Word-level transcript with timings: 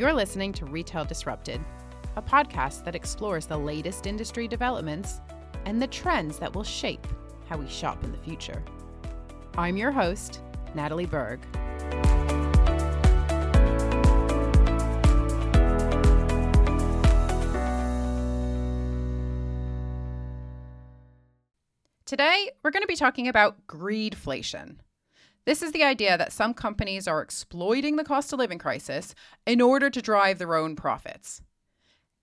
You're 0.00 0.14
listening 0.14 0.54
to 0.54 0.64
Retail 0.64 1.04
Disrupted, 1.04 1.60
a 2.16 2.22
podcast 2.22 2.84
that 2.84 2.94
explores 2.94 3.44
the 3.44 3.58
latest 3.58 4.06
industry 4.06 4.48
developments 4.48 5.20
and 5.66 5.82
the 5.82 5.88
trends 5.88 6.38
that 6.38 6.54
will 6.54 6.64
shape 6.64 7.06
how 7.50 7.58
we 7.58 7.68
shop 7.68 8.02
in 8.02 8.10
the 8.10 8.16
future. 8.16 8.64
I'm 9.58 9.76
your 9.76 9.90
host, 9.90 10.40
Natalie 10.74 11.04
Berg. 11.04 11.42
Today, 22.06 22.50
we're 22.62 22.70
going 22.70 22.82
to 22.82 22.86
be 22.86 22.96
talking 22.96 23.28
about 23.28 23.66
greedflation. 23.66 24.76
This 25.46 25.62
is 25.62 25.72
the 25.72 25.84
idea 25.84 26.18
that 26.18 26.32
some 26.32 26.54
companies 26.54 27.08
are 27.08 27.22
exploiting 27.22 27.96
the 27.96 28.04
cost 28.04 28.32
of 28.32 28.38
living 28.38 28.58
crisis 28.58 29.14
in 29.46 29.60
order 29.60 29.88
to 29.90 30.02
drive 30.02 30.38
their 30.38 30.54
own 30.54 30.76
profits. 30.76 31.42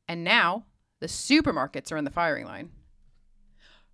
And 0.07 0.23
now, 0.23 0.65
the 0.99 1.07
supermarkets 1.07 1.91
are 1.91 1.97
in 1.97 2.05
the 2.05 2.11
firing 2.11 2.45
line. 2.45 2.71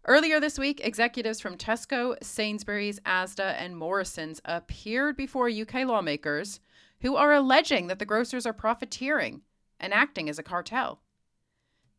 Earlier 0.05 0.41
this 0.41 0.59
week, 0.59 0.81
executives 0.83 1.39
from 1.39 1.57
Tesco, 1.57 2.21
Sainsbury's, 2.21 2.99
Asda, 3.01 3.55
and 3.57 3.77
Morrisons 3.77 4.41
appeared 4.43 5.15
before 5.15 5.49
UK 5.49 5.85
lawmakers 5.85 6.59
who 6.99 7.15
are 7.15 7.33
alleging 7.33 7.87
that 7.87 7.99
the 7.99 8.05
grocers 8.05 8.45
are 8.45 8.53
profiteering 8.53 9.41
and 9.79 9.93
acting 9.93 10.29
as 10.29 10.37
a 10.37 10.43
cartel. 10.43 10.99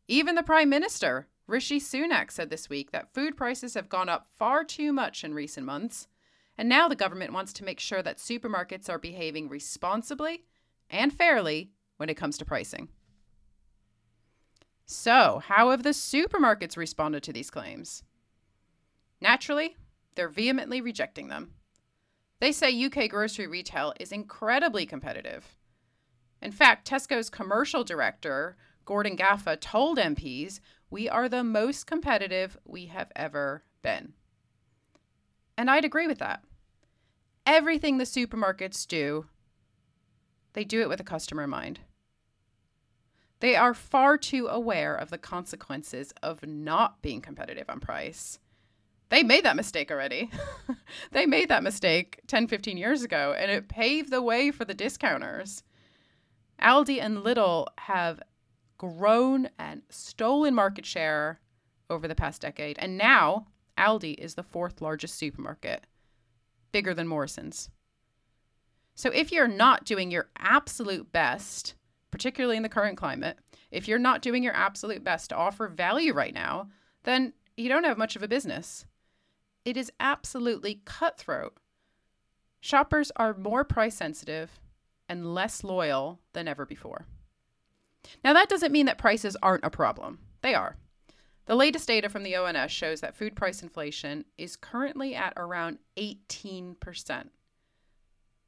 Even 0.07 0.35
the 0.35 0.43
Prime 0.43 0.69
Minister, 0.69 1.27
Rishi 1.47 1.79
Sunak, 1.79 2.29
said 2.29 2.51
this 2.51 2.69
week 2.69 2.91
that 2.91 3.13
food 3.13 3.35
prices 3.35 3.73
have 3.73 3.89
gone 3.89 4.09
up 4.09 4.27
far 4.37 4.63
too 4.63 4.93
much 4.93 5.23
in 5.23 5.33
recent 5.33 5.65
months, 5.65 6.07
and 6.57 6.69
now 6.69 6.87
the 6.87 6.95
government 6.95 7.33
wants 7.33 7.53
to 7.53 7.63
make 7.63 7.79
sure 7.79 8.01
that 8.01 8.17
supermarkets 8.17 8.89
are 8.89 8.99
behaving 8.99 9.49
responsibly 9.49 10.45
and 10.89 11.11
fairly 11.13 11.71
when 11.97 12.09
it 12.09 12.17
comes 12.17 12.37
to 12.37 12.45
pricing. 12.45 12.89
So, 14.85 15.41
how 15.45 15.71
have 15.71 15.83
the 15.83 15.89
supermarkets 15.89 16.77
responded 16.77 17.23
to 17.23 17.33
these 17.33 17.49
claims? 17.49 18.03
Naturally, 19.19 19.75
they're 20.15 20.29
vehemently 20.29 20.79
rejecting 20.81 21.27
them. 21.27 21.55
They 22.39 22.51
say 22.51 22.85
UK 22.85 23.09
grocery 23.09 23.47
retail 23.47 23.93
is 23.99 24.11
incredibly 24.11 24.85
competitive. 24.85 25.55
In 26.41 26.51
fact, 26.51 26.87
Tesco's 26.87 27.29
commercial 27.29 27.83
director, 27.83 28.57
Gordon 28.85 29.17
Gaffin, 29.17 29.59
told 29.59 29.97
MPs, 29.97 30.59
We 30.89 31.09
are 31.09 31.27
the 31.27 31.43
most 31.43 31.87
competitive 31.87 32.57
we 32.65 32.87
have 32.87 33.11
ever 33.15 33.63
been. 33.81 34.13
And 35.57 35.69
I'd 35.69 35.85
agree 35.85 36.07
with 36.07 36.19
that. 36.19 36.43
Everything 37.45 37.97
the 37.97 38.05
supermarkets 38.05 38.87
do, 38.87 39.27
they 40.53 40.63
do 40.63 40.81
it 40.81 40.89
with 40.89 40.99
a 40.99 41.03
customer 41.03 41.43
in 41.43 41.49
mind. 41.49 41.79
They 43.39 43.55
are 43.55 43.73
far 43.73 44.17
too 44.17 44.47
aware 44.47 44.95
of 44.95 45.09
the 45.09 45.17
consequences 45.17 46.13
of 46.23 46.45
not 46.45 47.01
being 47.01 47.21
competitive 47.21 47.69
on 47.69 47.79
price. 47.79 48.39
They 49.09 49.21
made 49.21 49.45
that 49.45 49.55
mistake 49.55 49.91
already. 49.91 50.31
they 51.11 51.25
made 51.25 51.49
that 51.49 51.63
mistake 51.63 52.21
10, 52.27 52.47
15 52.47 52.77
years 52.77 53.03
ago, 53.03 53.35
and 53.37 53.51
it 53.51 53.69
paved 53.69 54.09
the 54.09 54.21
way 54.21 54.49
for 54.49 54.65
the 54.65 54.73
discounters. 54.73 55.63
Aldi 56.59 56.99
and 56.99 57.17
Lidl 57.17 57.67
have 57.79 58.21
grown 58.77 59.49
and 59.59 59.83
stolen 59.89 60.55
market 60.55 60.85
share 60.85 61.39
over 61.89 62.07
the 62.07 62.15
past 62.15 62.41
decade, 62.41 62.79
and 62.79 62.97
now 62.97 63.47
Aldi 63.77 64.15
is 64.15 64.35
the 64.35 64.43
fourth 64.43 64.81
largest 64.81 65.15
supermarket, 65.15 65.85
bigger 66.71 66.93
than 66.93 67.07
Morrisons. 67.07 67.69
So 68.95 69.09
if 69.09 69.31
you're 69.31 69.47
not 69.47 69.85
doing 69.85 70.11
your 70.11 70.29
absolute 70.37 71.11
best 71.11 71.75
particularly 72.15 72.55
in 72.55 72.63
the 72.63 72.69
current 72.69 72.97
climate, 72.97 73.37
if 73.71 73.89
you're 73.89 73.99
not 73.99 74.21
doing 74.21 74.41
your 74.41 74.55
absolute 74.55 75.03
best 75.03 75.29
to 75.29 75.35
offer 75.35 75.67
value 75.67 76.13
right 76.13 76.33
now, 76.33 76.69
then 77.03 77.33
you 77.57 77.67
don't 77.67 77.83
have 77.83 77.97
much 77.97 78.15
of 78.15 78.23
a 78.23 78.27
business. 78.29 78.85
It 79.65 79.75
is 79.75 79.91
absolutely 79.99 80.79
cutthroat. 80.85 81.57
Shoppers 82.61 83.11
are 83.17 83.35
more 83.35 83.65
price 83.65 83.95
sensitive 83.95 84.61
and 85.09 85.35
less 85.35 85.61
loyal 85.61 86.21
than 86.31 86.47
ever 86.47 86.65
before. 86.65 87.05
Now, 88.23 88.31
that 88.31 88.47
doesn't 88.47 88.71
mean 88.71 88.85
that 88.85 88.97
prices 88.97 89.35
aren't 89.43 89.65
a 89.65 89.69
problem. 89.69 90.19
They 90.41 90.55
are. 90.55 90.77
The 91.45 91.55
latest 91.55 91.87
data 91.87 92.09
from 92.09 92.23
the 92.23 92.35
ONS 92.35 92.71
shows 92.71 93.01
that 93.01 93.15
food 93.15 93.35
price 93.35 93.61
inflation 93.61 94.25
is 94.37 94.55
currently 94.55 95.13
at 95.13 95.33
around 95.37 95.77
18%. 95.97 97.29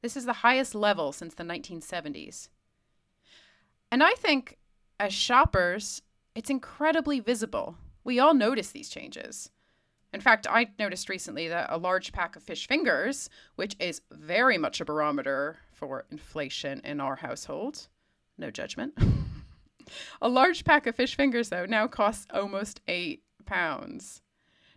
This 0.02 0.18
is 0.18 0.25
the 0.25 0.34
highest 0.34 0.74
level 0.74 1.12
since 1.12 1.36
the 1.36 1.44
1970s. 1.44 2.50
And 3.91 4.03
I 4.03 4.13
think 4.13 4.57
as 5.00 5.13
shoppers, 5.13 6.02
it's 6.34 6.50
incredibly 6.50 7.19
visible. 7.19 7.75
We 8.03 8.19
all 8.19 8.34
notice 8.34 8.72
these 8.72 8.90
changes. 8.90 9.52
In 10.13 10.22
fact, 10.22 10.47
I 10.50 10.69
noticed 10.80 11.09
recently 11.09 11.47
that 11.50 11.68
a 11.69 11.78
large 11.78 12.12
pack 12.12 12.36
of 12.36 12.44
fish 12.44 12.68
fingers, 12.68 13.30
which 13.56 13.75
is 13.80 14.02
very 14.12 14.57
much 14.57 14.81
a 14.81 14.86
barometer 14.86 15.57
for 15.72 16.06
inflation 16.09 16.80
in 16.84 17.00
our 17.00 17.18
household, 17.18 17.88
no 18.38 18.50
judgment. 18.50 18.97
a 20.22 20.30
large 20.30 20.64
pack 20.64 20.88
of 20.88 20.96
fish 20.96 21.16
fingers, 21.16 21.50
though, 21.50 21.66
now 21.66 21.88
costs 21.88 22.28
almost 22.34 22.81
eight 22.88 23.24
pounds. 23.46 24.22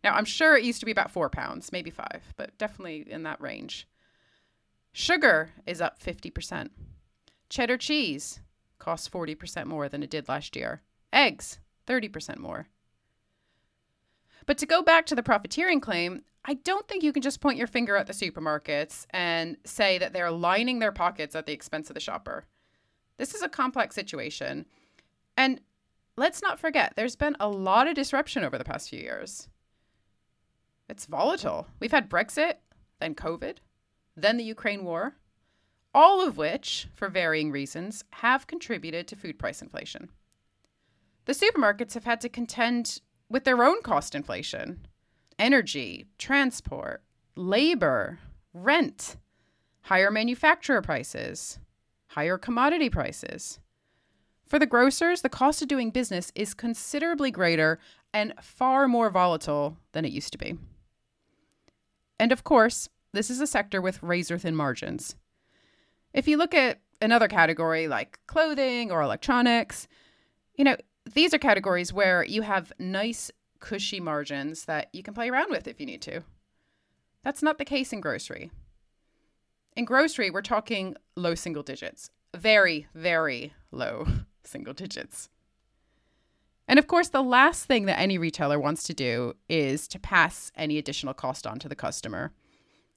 Now, 0.03 0.15
I'm 0.15 0.25
sure 0.25 0.57
it 0.57 0.65
used 0.65 0.81
to 0.81 0.87
be 0.87 0.93
about 0.93 1.11
four 1.11 1.29
pounds, 1.29 1.73
maybe 1.73 1.91
five, 1.91 2.23
but 2.37 2.57
definitely 2.59 3.05
in 3.11 3.23
that 3.25 3.41
range. 3.41 3.87
Sugar 4.93 5.51
is 5.67 5.81
up 5.81 6.01
50%. 6.01 6.71
Cheddar 7.49 7.77
cheese, 7.77 8.41
costs 8.79 9.09
40% 9.09 9.67
more 9.67 9.89
than 9.89 10.03
it 10.03 10.11
did 10.11 10.29
last 10.29 10.57
year. 10.57 10.83
Eggs, 11.13 11.59
30% 11.87 12.39
more. 12.39 12.69
But 14.47 14.59
to 14.59 14.67
go 14.67 14.83
back 14.83 15.07
to 15.07 15.15
the 15.15 15.23
profiteering 15.23 15.81
claim, 15.81 16.23
I 16.45 16.55
don't 16.55 16.89
think 16.89 17.03
you 17.03 17.13
can 17.13 17.23
just 17.23 17.41
point 17.41 17.59
your 17.59 17.67
finger 17.67 17.97
at 17.97 18.07
the 18.07 18.13
supermarkets 18.13 19.07
and 19.11 19.57
say 19.65 19.99
that 19.99 20.13
they're 20.13 20.31
lining 20.31 20.79
their 20.79 20.93
pockets 20.93 21.37
at 21.37 21.47
the 21.47 21.53
expense 21.53 21.91
of 21.91 21.95
the 21.95 22.01
shopper. 22.01 22.47
This 23.19 23.35
is 23.35 23.43
a 23.43 23.49
complex 23.49 23.95
situation. 23.95 24.65
And 25.41 25.59
let's 26.19 26.43
not 26.43 26.61
forget, 26.61 26.93
there's 26.97 27.17
been 27.17 27.35
a 27.41 27.49
lot 27.49 27.89
of 27.89 27.95
disruption 27.95 28.45
over 28.45 28.59
the 28.59 28.65
past 28.65 28.91
few 28.91 28.99
years. 28.99 29.49
It's 30.87 31.07
volatile. 31.07 31.67
We've 31.81 31.91
had 31.91 32.11
Brexit, 32.11 32.57
then 32.99 33.15
COVID, 33.15 33.57
then 34.15 34.37
the 34.37 34.45
Ukraine 34.45 34.85
war, 34.85 35.15
all 35.95 36.21
of 36.21 36.37
which, 36.37 36.89
for 36.95 37.09
varying 37.09 37.51
reasons, 37.51 38.05
have 38.11 38.47
contributed 38.47 39.09
to 39.09 39.17
food 39.17 39.39
price 39.39 39.63
inflation. 39.63 40.11
The 41.25 41.33
supermarkets 41.33 41.95
have 41.95 42.05
had 42.05 42.21
to 42.21 42.29
contend 42.29 43.01
with 43.31 43.45
their 43.45 43.65
own 43.65 43.81
cost 43.81 44.15
inflation 44.15 44.87
energy, 45.39 46.05
transport, 46.19 47.03
labor, 47.35 48.19
rent, 48.53 49.17
higher 49.85 50.11
manufacturer 50.11 50.83
prices, 50.83 51.59
higher 52.09 52.37
commodity 52.37 52.91
prices. 52.91 53.59
For 54.51 54.59
the 54.59 54.67
grocers, 54.67 55.23
the 55.23 55.29
cost 55.29 55.63
of 55.63 55.69
doing 55.69 55.91
business 55.91 56.33
is 56.35 56.55
considerably 56.55 57.31
greater 57.31 57.79
and 58.13 58.35
far 58.43 58.89
more 58.89 59.09
volatile 59.09 59.77
than 59.93 60.05
it 60.05 60.11
used 60.11 60.33
to 60.33 60.39
be. 60.39 60.59
And 62.19 62.33
of 62.33 62.43
course, 62.43 62.89
this 63.13 63.31
is 63.31 63.41
a 63.41 63.47
sector 63.47 63.81
with 63.81 64.03
razor 64.03 64.39
thin 64.39 64.57
margins. 64.57 65.15
If 66.13 66.27
you 66.27 66.37
look 66.37 66.53
at 66.53 66.81
another 67.01 67.29
category 67.29 67.87
like 67.87 68.19
clothing 68.27 68.91
or 68.91 69.03
electronics, 69.03 69.87
you 70.57 70.65
know, 70.65 70.77
these 71.15 71.33
are 71.33 71.39
categories 71.39 71.93
where 71.93 72.25
you 72.25 72.43
have 72.43 72.73
nice, 72.81 73.31
cushy 73.61 74.01
margins 74.01 74.65
that 74.65 74.89
you 74.93 75.05
can 75.05 75.15
play 75.15 75.31
around 75.31 75.51
with 75.51 75.69
if 75.69 75.79
you 75.79 75.87
need 75.87 76.03
to. 76.03 76.25
That's 77.23 77.43
not 77.43 77.59
the 77.59 77.65
case 77.65 77.93
in 77.93 78.01
grocery. 78.01 78.51
In 79.77 79.85
grocery, 79.85 80.29
we're 80.29 80.43
talking 80.43 80.97
low 81.15 81.37
single 81.37 81.63
digits, 81.63 82.11
very, 82.35 82.89
very 82.97 83.53
low 83.71 84.09
single 84.45 84.75
digits. 84.75 85.29
And 86.69 86.79
of 86.79 86.87
course, 86.87 87.09
the 87.09 87.23
last 87.23 87.65
thing 87.65 87.87
that 87.87 87.99
any 87.99 88.17
retailer 88.17 88.59
wants 88.59 88.85
to 88.85 88.95
do 88.95 89.35
is 89.49 89.89
to 89.89 89.99
pass 89.99 90.53
any 90.57 90.79
additional 90.79 91.15
cost 91.15 91.47
on 91.47 91.59
to 91.59 91.69
the 91.69 91.75
customer 91.75 92.33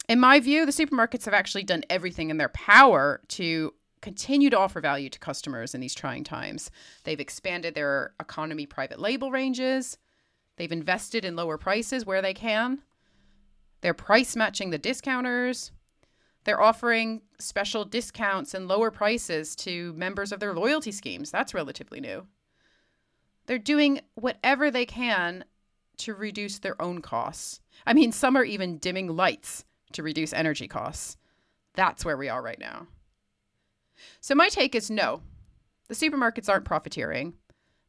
in 0.09 0.19
my 0.19 0.39
view, 0.39 0.65
the 0.65 0.71
supermarkets 0.71 1.25
have 1.25 1.33
actually 1.33 1.63
done 1.63 1.83
everything 1.89 2.29
in 2.29 2.37
their 2.37 2.49
power 2.49 3.21
to 3.29 3.73
continue 4.01 4.49
to 4.49 4.59
offer 4.59 4.81
value 4.81 5.09
to 5.09 5.19
customers 5.19 5.73
in 5.73 5.79
these 5.79 5.95
trying 5.95 6.25
times. 6.25 6.69
They've 7.05 7.19
expanded 7.19 7.73
their 7.73 8.13
economy 8.19 8.65
private 8.65 8.99
label 8.99 9.31
ranges, 9.31 9.97
they've 10.57 10.71
invested 10.71 11.23
in 11.23 11.35
lower 11.35 11.57
prices 11.57 12.05
where 12.05 12.21
they 12.21 12.33
can, 12.33 12.79
they're 13.81 13.93
price 13.93 14.35
matching 14.35 14.71
the 14.71 14.77
discounters. 14.77 15.71
They're 16.43 16.61
offering 16.61 17.21
special 17.39 17.85
discounts 17.85 18.53
and 18.53 18.67
lower 18.67 18.91
prices 18.91 19.55
to 19.57 19.93
members 19.93 20.31
of 20.31 20.39
their 20.39 20.53
loyalty 20.53 20.91
schemes. 20.91 21.31
That's 21.31 21.53
relatively 21.53 22.01
new. 22.01 22.27
They're 23.45 23.57
doing 23.57 24.01
whatever 24.15 24.71
they 24.71 24.85
can 24.85 25.45
to 25.97 26.13
reduce 26.13 26.59
their 26.59 26.81
own 26.81 27.01
costs. 27.01 27.59
I 27.85 27.93
mean, 27.93 28.11
some 28.11 28.35
are 28.35 28.43
even 28.43 28.77
dimming 28.77 29.15
lights 29.15 29.65
to 29.93 30.03
reduce 30.03 30.33
energy 30.33 30.67
costs. 30.67 31.17
That's 31.75 32.05
where 32.05 32.17
we 32.17 32.29
are 32.29 32.41
right 32.41 32.59
now. 32.59 32.87
So, 34.19 34.35
my 34.35 34.49
take 34.49 34.75
is 34.75 34.89
no, 34.89 35.21
the 35.87 35.95
supermarkets 35.95 36.49
aren't 36.49 36.65
profiteering. 36.65 37.35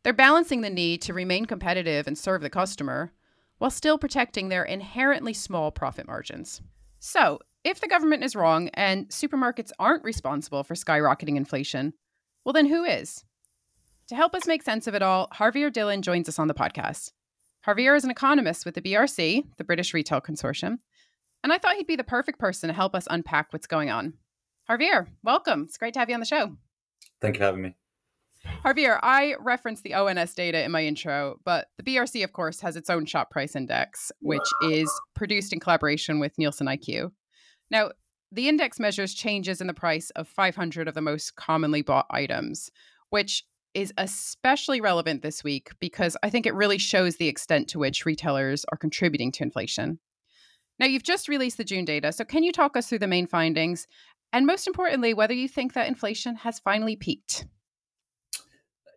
They're 0.02 0.12
balancing 0.12 0.60
the 0.60 0.70
need 0.70 1.00
to 1.02 1.14
remain 1.14 1.46
competitive 1.46 2.06
and 2.06 2.16
serve 2.16 2.42
the 2.42 2.50
customer 2.50 3.12
while 3.58 3.70
still 3.70 3.98
protecting 3.98 4.48
their 4.48 4.64
inherently 4.64 5.32
small 5.32 5.70
profit 5.70 6.06
margins. 6.06 6.60
So, 6.98 7.38
if 7.64 7.80
the 7.80 7.88
government 7.88 8.22
is 8.22 8.36
wrong 8.36 8.68
and 8.74 9.08
supermarkets 9.08 9.72
aren't 9.78 10.04
responsible 10.04 10.62
for 10.62 10.74
skyrocketing 10.74 11.36
inflation, 11.36 11.94
well, 12.44 12.52
then 12.52 12.66
who 12.66 12.84
is? 12.84 13.24
To 14.08 14.14
help 14.14 14.34
us 14.34 14.46
make 14.46 14.62
sense 14.62 14.86
of 14.86 14.94
it 14.94 15.02
all, 15.02 15.28
Harvir 15.34 15.72
Dhillon 15.72 16.02
joins 16.02 16.28
us 16.28 16.38
on 16.38 16.46
the 16.46 16.54
podcast. 16.54 17.12
Harvir 17.66 17.96
is 17.96 18.04
an 18.04 18.10
economist 18.10 18.66
with 18.66 18.74
the 18.74 18.82
BRC, 18.82 19.44
the 19.56 19.64
British 19.64 19.94
Retail 19.94 20.20
Consortium, 20.20 20.78
and 21.42 21.52
I 21.52 21.58
thought 21.58 21.76
he'd 21.76 21.86
be 21.86 21.96
the 21.96 22.04
perfect 22.04 22.38
person 22.38 22.68
to 22.68 22.74
help 22.74 22.94
us 22.94 23.08
unpack 23.10 23.52
what's 23.52 23.66
going 23.66 23.90
on. 23.90 24.14
Harvir, 24.68 25.06
welcome. 25.22 25.64
It's 25.64 25.78
great 25.78 25.94
to 25.94 26.00
have 26.00 26.10
you 26.10 26.14
on 26.14 26.20
the 26.20 26.26
show. 26.26 26.56
Thank 27.22 27.36
you 27.36 27.38
for 27.38 27.44
having 27.44 27.62
me. 27.62 27.76
Harvir, 28.62 28.98
I 29.02 29.36
referenced 29.40 29.84
the 29.84 29.94
ONS 29.94 30.34
data 30.34 30.62
in 30.62 30.70
my 30.70 30.84
intro, 30.84 31.40
but 31.44 31.68
the 31.78 31.82
BRC, 31.82 32.22
of 32.24 32.34
course, 32.34 32.60
has 32.60 32.76
its 32.76 32.90
own 32.90 33.06
shop 33.06 33.30
price 33.30 33.56
index, 33.56 34.12
which 34.20 34.46
is 34.62 34.90
produced 35.14 35.54
in 35.54 35.60
collaboration 35.60 36.18
with 36.18 36.36
Nielsen 36.36 36.66
IQ. 36.66 37.12
Now, 37.74 37.90
the 38.30 38.48
index 38.48 38.78
measures 38.78 39.14
changes 39.14 39.60
in 39.60 39.66
the 39.66 39.74
price 39.74 40.10
of 40.10 40.28
500 40.28 40.86
of 40.86 40.94
the 40.94 41.00
most 41.00 41.34
commonly 41.34 41.82
bought 41.82 42.06
items, 42.08 42.70
which 43.10 43.44
is 43.74 43.92
especially 43.98 44.80
relevant 44.80 45.22
this 45.22 45.42
week 45.42 45.70
because 45.80 46.16
I 46.22 46.30
think 46.30 46.46
it 46.46 46.54
really 46.54 46.78
shows 46.78 47.16
the 47.16 47.26
extent 47.26 47.66
to 47.70 47.80
which 47.80 48.06
retailers 48.06 48.64
are 48.70 48.78
contributing 48.78 49.32
to 49.32 49.42
inflation. 49.42 49.98
Now, 50.78 50.86
you've 50.86 51.02
just 51.02 51.28
released 51.28 51.56
the 51.56 51.64
June 51.64 51.84
data, 51.84 52.12
so 52.12 52.24
can 52.24 52.44
you 52.44 52.52
talk 52.52 52.76
us 52.76 52.88
through 52.88 53.00
the 53.00 53.08
main 53.08 53.26
findings? 53.26 53.88
And 54.32 54.46
most 54.46 54.68
importantly, 54.68 55.12
whether 55.12 55.34
you 55.34 55.48
think 55.48 55.72
that 55.72 55.88
inflation 55.88 56.36
has 56.36 56.60
finally 56.60 56.94
peaked? 56.94 57.44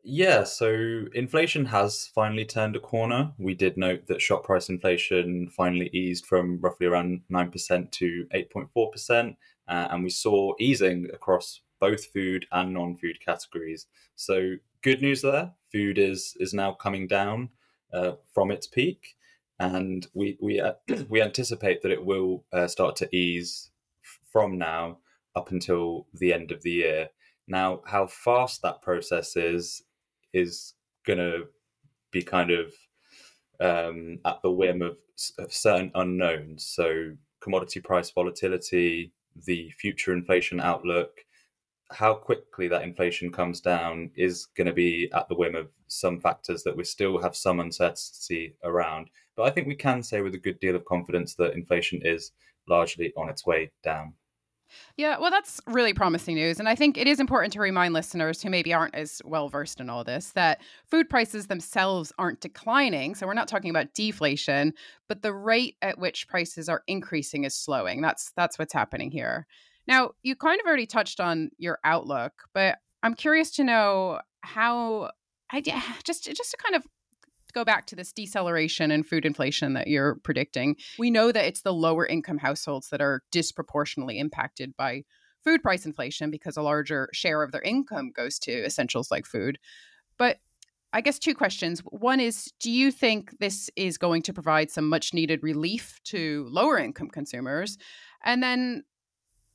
Yeah, 0.10 0.46
so 0.46 1.04
inflation 1.14 1.66
has 1.66 2.08
finally 2.16 2.46
turned 2.46 2.78
a 2.78 2.80
corner. 2.80 3.34
We 3.38 3.56
did 3.56 3.76
note 3.76 4.08
that 4.08 4.22
shop 4.22 4.46
price 4.46 4.70
inflation 4.70 5.50
finally 5.50 5.90
eased 5.92 6.26
from 6.26 6.62
roughly 6.62 6.88
around 6.88 7.24
9% 7.30 7.92
to 7.92 8.26
8.4%, 8.34 9.36
uh, 9.68 9.88
and 9.92 10.04
we 10.06 10.10
saw 10.10 10.54
easing 10.62 11.10
across 11.14 11.60
both 11.82 12.06
food 12.06 12.46
and 12.54 12.74
non-food 12.74 13.20
categories. 13.20 13.88
So 14.16 14.54
good 14.82 15.02
news 15.02 15.24
there. 15.24 15.52
Food 15.74 15.98
is 15.98 16.38
is 16.40 16.54
now 16.54 16.72
coming 16.72 17.08
down 17.08 17.50
uh, 17.92 18.14
from 18.34 18.50
its 18.50 18.66
peak, 18.66 19.18
and 19.60 20.08
we 20.14 20.38
we 20.42 20.62
uh, 20.62 20.76
we 21.10 21.22
anticipate 21.22 21.82
that 21.82 21.92
it 21.92 22.06
will 22.06 22.46
uh, 22.54 22.68
start 22.68 22.96
to 22.98 23.14
ease 23.14 23.72
from 24.32 24.58
now 24.58 25.00
up 25.36 25.52
until 25.52 26.08
the 26.14 26.32
end 26.32 26.54
of 26.54 26.62
the 26.62 26.72
year. 26.72 27.10
Now, 27.50 27.82
how 27.86 28.08
fast 28.08 28.62
that 28.62 28.82
process 28.82 29.36
is 29.38 29.84
is 30.34 30.74
going 31.06 31.20
to 31.20 31.46
be 32.12 32.22
kind 32.22 32.52
of 32.52 32.74
um, 33.60 34.20
at 34.26 34.42
the 34.42 34.52
whim 34.52 34.82
of, 34.82 34.98
of 35.40 35.54
certain 35.54 35.92
unknowns. 35.96 36.66
So, 36.66 37.12
commodity 37.42 37.80
price 37.80 38.12
volatility, 38.12 39.12
the 39.46 39.72
future 39.72 40.14
inflation 40.14 40.60
outlook, 40.60 41.12
how 41.92 42.14
quickly 42.14 42.68
that 42.68 42.84
inflation 42.84 43.32
comes 43.32 43.62
down 43.62 44.12
is 44.16 44.48
going 44.58 44.68
to 44.68 44.74
be 44.74 45.10
at 45.14 45.28
the 45.30 45.36
whim 45.36 45.56
of 45.56 45.70
some 45.88 46.20
factors 46.20 46.64
that 46.64 46.76
we 46.76 46.84
still 46.84 47.22
have 47.22 47.36
some 47.36 47.60
uncertainty 47.60 48.56
around. 48.64 49.10
But 49.36 49.44
I 49.44 49.52
think 49.52 49.68
we 49.68 49.76
can 49.76 50.04
say 50.04 50.22
with 50.22 50.34
a 50.34 50.40
good 50.40 50.60
deal 50.60 50.76
of 50.76 50.86
confidence 50.86 51.36
that 51.36 51.54
inflation 51.54 52.02
is 52.04 52.32
largely 52.68 53.14
on 53.16 53.30
its 53.30 53.46
way 53.46 53.72
down. 53.84 54.14
Yeah, 54.96 55.18
well, 55.20 55.32
that's 55.32 55.60
really 55.68 55.94
promising 55.94 56.36
news. 56.36 56.60
And 56.60 56.68
I 56.68 56.76
think 56.76 56.98
it 56.98 57.08
is 57.08 57.20
important 57.20 57.54
to 57.54 57.60
remind 57.60 57.94
listeners 57.94 58.42
who 58.42 58.50
maybe 58.50 58.74
aren't 58.74 58.96
as 58.96 59.22
well 59.26 59.50
versed 59.50 59.80
in 59.80 59.90
all 59.90 60.04
this 60.04 60.32
that 60.32 60.62
food 60.86 61.10
prices 61.10 61.48
themselves 61.48 62.12
aren't 62.18 62.42
declining. 62.42 63.16
So 63.16 63.28
we're 63.28 63.34
not 63.34 63.48
talking 63.48 63.70
about 63.70 63.94
deflation, 63.94 64.74
but 65.08 65.22
the 65.22 65.34
rate 65.34 65.76
at 65.82 66.00
which 66.00 66.28
prices 66.28 66.70
are 66.70 66.84
increasing 66.88 67.44
is 67.44 67.56
slowing. 67.56 68.02
That's 68.02 68.32
that's 68.36 68.60
what's 68.60 68.74
happening 68.74 69.12
here. 69.12 69.48
Now, 69.88 70.12
you 70.22 70.36
kind 70.36 70.60
of 70.60 70.68
already 70.68 70.86
touched 70.86 71.20
on 71.20 71.50
your 71.58 71.80
outlook, 71.84 72.34
but 72.54 72.78
I'm 73.04 73.14
curious 73.14 73.52
to 73.52 73.64
know 73.64 74.20
how 74.42 75.12
I 75.52 75.62
just 76.04 76.26
just 76.26 76.52
to 76.52 76.58
kind 76.58 76.76
of 76.76 76.86
go 77.52 77.66
back 77.66 77.88
to 77.88 77.96
this 77.96 78.12
deceleration 78.12 78.92
in 78.92 79.04
food 79.04 79.26
inflation 79.26 79.74
that 79.74 79.88
you're 79.88 80.16
predicting. 80.24 80.76
We 80.98 81.12
know 81.12 81.32
that 81.32 81.46
it's 81.46 81.62
the 81.62 81.74
lower 81.74 82.06
income 82.06 82.38
households 82.38 82.90
that 82.90 83.02
are 83.02 83.24
disproportionately 83.32 84.20
impacted 84.20 84.76
by 84.78 85.04
food 85.44 85.62
price 85.64 85.86
inflation 85.86 86.32
because 86.32 86.58
a 86.58 86.62
larger 86.62 87.10
share 87.14 87.44
of 87.44 87.52
their 87.52 87.62
income 87.62 88.12
goes 88.14 88.40
to 88.40 88.66
essentials 88.66 89.12
like 89.12 89.26
food. 89.26 89.58
But 90.18 90.38
I 90.94 91.02
guess 91.02 91.20
two 91.20 91.36
questions. 91.36 91.82
One 91.82 92.20
is 92.20 92.52
Do 92.60 92.72
you 92.72 92.92
think 92.92 93.38
this 93.40 93.70
is 93.76 93.98
going 93.98 94.22
to 94.24 94.34
provide 94.34 94.72
some 94.72 94.88
much 94.90 95.14
needed 95.14 95.44
relief 95.44 96.00
to 96.06 96.48
lower 96.50 96.78
income 96.78 97.10
consumers? 97.10 97.78
And 98.24 98.42
then 98.42 98.84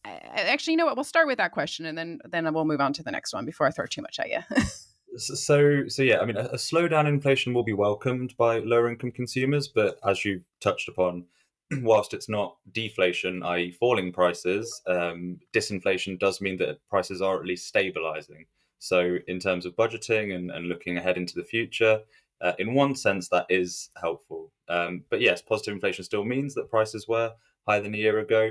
actually, 0.05 0.73
you 0.73 0.77
know 0.77 0.87
what? 0.87 0.97
We'll 0.97 1.05
start 1.05 1.27
with 1.27 1.39
that 1.39 1.53
question, 1.53 1.87
and 1.87 1.97
then 1.97 2.19
then 2.29 2.53
we'll 2.53 2.65
move 2.65 2.81
on 2.81 2.93
to 2.95 3.03
the 3.03 3.11
next 3.11 3.33
one 3.33 3.45
before 3.45 3.67
I 3.67 3.71
throw 3.71 3.87
too 3.87 4.03
much 4.03 4.19
at 4.19 4.31
you. 4.31 4.41
so 5.17 5.89
so 5.89 6.03
yeah, 6.03 6.21
I 6.21 6.25
mean, 6.25 6.37
a, 6.37 6.45
a 6.45 6.57
slowdown 6.57 7.03
in 7.03 7.15
inflation 7.15 7.55
will 7.55 7.63
be 7.63 7.73
welcomed 7.73 8.37
by 8.37 8.59
lower 8.59 8.91
income 8.91 9.13
consumers, 9.13 9.69
but 9.69 9.99
as 10.07 10.25
you 10.25 10.43
touched 10.61 10.89
upon, 10.89 11.25
whilst 11.83 12.15
it's 12.15 12.29
not 12.29 12.57
deflation, 12.73 13.43
i.e., 13.43 13.73
falling 13.73 14.13
prices, 14.13 14.83
um, 14.87 15.39
disinflation 15.55 16.19
does 16.19 16.41
mean 16.41 16.57
that 16.59 16.79
prices 16.89 17.23
are 17.23 17.39
at 17.39 17.47
least 17.47 17.69
stabilizing. 17.69 18.47
So, 18.79 19.19
in 19.29 19.39
terms 19.39 19.67
of 19.67 19.77
budgeting 19.77 20.35
and, 20.35 20.51
and 20.51 20.67
looking 20.69 20.97
ahead 20.99 21.17
into 21.17 21.35
the 21.35 21.45
future, 21.45 22.01
uh, 22.41 22.53
in 22.59 22.75
one 22.75 22.95
sense, 22.97 23.29
that 23.29 23.47
is 23.49 23.91
helpful. 24.01 24.51
Um, 24.69 25.05
but 25.11 25.21
yes, 25.21 25.41
positive 25.41 25.75
inflation 25.75 26.05
still 26.05 26.25
means 26.25 26.55
that 26.55 26.71
prices 26.71 27.07
were 27.07 27.33
higher 27.69 27.81
than 27.81 27.95
a 27.95 27.99
year 27.99 28.19
ago 28.19 28.51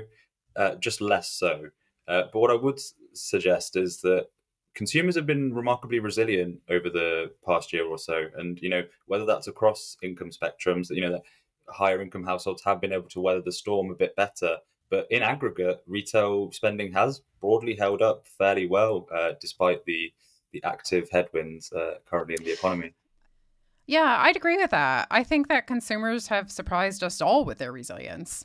uh, 0.56 0.74
just 0.76 1.00
less 1.00 1.30
so. 1.30 1.68
Uh, 2.08 2.24
but 2.32 2.40
what 2.40 2.50
I 2.50 2.54
would 2.54 2.80
suggest 3.14 3.76
is 3.76 4.00
that 4.02 4.26
consumers 4.74 5.16
have 5.16 5.26
been 5.26 5.54
remarkably 5.54 5.98
resilient 5.98 6.60
over 6.70 6.88
the 6.88 7.30
past 7.46 7.72
year 7.72 7.86
or 7.86 7.98
so, 7.98 8.26
and 8.36 8.58
you 8.60 8.68
know 8.68 8.82
whether 9.06 9.24
that's 9.24 9.48
across 9.48 9.96
income 10.02 10.30
spectrums, 10.30 10.90
you 10.90 11.00
know 11.00 11.12
that 11.12 11.22
higher 11.68 12.00
income 12.00 12.24
households 12.24 12.62
have 12.64 12.80
been 12.80 12.92
able 12.92 13.08
to 13.08 13.20
weather 13.20 13.42
the 13.42 13.52
storm 13.52 13.90
a 13.90 13.94
bit 13.94 14.16
better. 14.16 14.56
But 14.90 15.06
in 15.10 15.22
aggregate, 15.22 15.82
retail 15.86 16.52
spending 16.52 16.92
has 16.92 17.22
broadly 17.40 17.74
held 17.74 18.02
up 18.02 18.26
fairly 18.26 18.66
well, 18.66 19.08
uh, 19.14 19.32
despite 19.40 19.84
the 19.84 20.12
the 20.52 20.62
active 20.64 21.08
headwinds 21.10 21.72
uh, 21.72 21.94
currently 22.04 22.36
in 22.38 22.44
the 22.44 22.52
economy. 22.52 22.92
Yeah, 23.86 24.18
I'd 24.20 24.36
agree 24.36 24.58
with 24.58 24.70
that. 24.70 25.08
I 25.10 25.24
think 25.24 25.48
that 25.48 25.66
consumers 25.66 26.28
have 26.28 26.52
surprised 26.52 27.02
us 27.02 27.20
all 27.20 27.44
with 27.44 27.58
their 27.58 27.72
resilience 27.72 28.44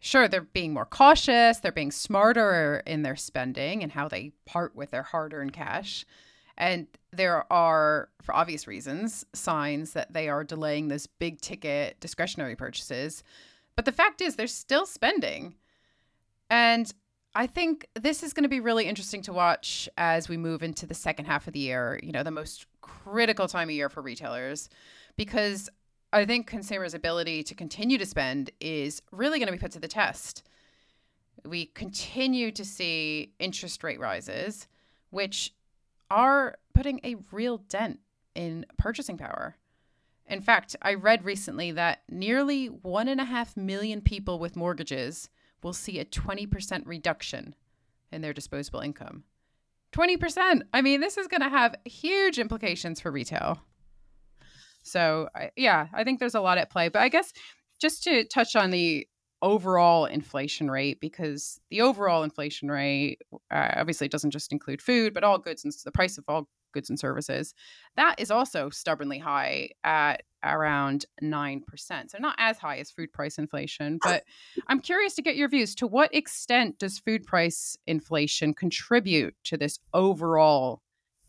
sure 0.00 0.28
they're 0.28 0.40
being 0.42 0.72
more 0.72 0.86
cautious 0.86 1.58
they're 1.58 1.72
being 1.72 1.90
smarter 1.90 2.82
in 2.86 3.02
their 3.02 3.16
spending 3.16 3.82
and 3.82 3.92
how 3.92 4.08
they 4.08 4.32
part 4.46 4.74
with 4.76 4.90
their 4.90 5.02
hard-earned 5.02 5.52
cash. 5.52 6.04
And 6.56 6.88
there 7.12 7.50
are 7.52 8.08
for 8.20 8.34
obvious 8.34 8.66
reasons 8.66 9.24
signs 9.32 9.92
that 9.92 10.12
they 10.12 10.28
are 10.28 10.42
delaying 10.42 10.88
this 10.88 11.06
big 11.06 11.40
ticket 11.40 12.00
discretionary 12.00 12.56
purchases. 12.56 13.22
But 13.76 13.84
the 13.84 13.92
fact 13.92 14.20
is 14.20 14.34
they're 14.34 14.48
still 14.48 14.84
spending. 14.84 15.54
And 16.50 16.92
I 17.36 17.46
think 17.46 17.86
this 17.94 18.24
is 18.24 18.32
going 18.32 18.42
to 18.42 18.48
be 18.48 18.58
really 18.58 18.86
interesting 18.86 19.22
to 19.22 19.32
watch 19.32 19.88
as 19.96 20.28
we 20.28 20.36
move 20.36 20.64
into 20.64 20.84
the 20.84 20.94
second 20.94 21.26
half 21.26 21.46
of 21.46 21.52
the 21.52 21.60
year, 21.60 22.00
you 22.02 22.10
know, 22.10 22.24
the 22.24 22.32
most 22.32 22.66
critical 22.80 23.46
time 23.46 23.68
of 23.68 23.74
year 23.74 23.88
for 23.88 24.02
retailers, 24.02 24.68
because 25.16 25.68
I 26.12 26.24
think 26.24 26.46
consumers' 26.46 26.94
ability 26.94 27.42
to 27.44 27.54
continue 27.54 27.98
to 27.98 28.06
spend 28.06 28.50
is 28.60 29.02
really 29.12 29.38
going 29.38 29.48
to 29.48 29.52
be 29.52 29.58
put 29.58 29.72
to 29.72 29.80
the 29.80 29.88
test. 29.88 30.42
We 31.44 31.66
continue 31.66 32.50
to 32.52 32.64
see 32.64 33.34
interest 33.38 33.84
rate 33.84 34.00
rises, 34.00 34.66
which 35.10 35.54
are 36.10 36.56
putting 36.74 37.00
a 37.04 37.16
real 37.30 37.58
dent 37.58 38.00
in 38.34 38.64
purchasing 38.78 39.18
power. 39.18 39.56
In 40.26 40.40
fact, 40.40 40.76
I 40.80 40.94
read 40.94 41.24
recently 41.24 41.72
that 41.72 42.02
nearly 42.08 42.66
one 42.66 43.08
and 43.08 43.20
a 43.20 43.24
half 43.24 43.56
million 43.56 44.00
people 44.00 44.38
with 44.38 44.56
mortgages 44.56 45.28
will 45.62 45.72
see 45.72 45.98
a 45.98 46.04
20% 46.04 46.82
reduction 46.86 47.54
in 48.12 48.22
their 48.22 48.32
disposable 48.32 48.80
income. 48.80 49.24
20%. 49.92 50.62
I 50.72 50.82
mean, 50.82 51.00
this 51.00 51.16
is 51.16 51.28
going 51.28 51.40
to 51.40 51.48
have 51.48 51.74
huge 51.84 52.38
implications 52.38 53.00
for 53.00 53.10
retail. 53.10 53.60
So, 54.90 55.28
I, 55.34 55.50
yeah, 55.56 55.88
I 55.92 56.04
think 56.04 56.20
there's 56.20 56.34
a 56.34 56.40
lot 56.40 56.58
at 56.58 56.70
play. 56.70 56.88
But 56.88 57.02
I 57.02 57.08
guess 57.08 57.32
just 57.80 58.02
to 58.04 58.24
touch 58.24 58.56
on 58.56 58.70
the 58.70 59.06
overall 59.40 60.06
inflation 60.06 60.70
rate, 60.70 61.00
because 61.00 61.60
the 61.70 61.80
overall 61.80 62.22
inflation 62.22 62.70
rate 62.70 63.22
uh, 63.50 63.70
obviously 63.76 64.08
doesn't 64.08 64.30
just 64.30 64.52
include 64.52 64.82
food, 64.82 65.14
but 65.14 65.24
all 65.24 65.38
goods 65.38 65.64
and 65.64 65.72
the 65.84 65.92
price 65.92 66.18
of 66.18 66.24
all 66.28 66.48
goods 66.72 66.90
and 66.90 66.98
services, 66.98 67.54
that 67.96 68.16
is 68.18 68.30
also 68.30 68.70
stubbornly 68.70 69.18
high 69.18 69.70
at 69.84 70.22
around 70.44 71.06
9%. 71.22 71.62
So, 72.10 72.18
not 72.18 72.36
as 72.38 72.58
high 72.58 72.78
as 72.78 72.90
food 72.90 73.12
price 73.12 73.38
inflation, 73.38 73.98
but 74.02 74.24
I'm 74.68 74.80
curious 74.80 75.14
to 75.14 75.22
get 75.22 75.36
your 75.36 75.48
views. 75.48 75.74
To 75.76 75.86
what 75.86 76.14
extent 76.14 76.78
does 76.78 76.98
food 76.98 77.24
price 77.24 77.76
inflation 77.86 78.54
contribute 78.54 79.34
to 79.44 79.56
this 79.56 79.78
overall 79.92 80.82